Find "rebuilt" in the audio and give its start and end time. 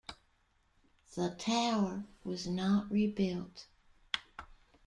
2.89-3.67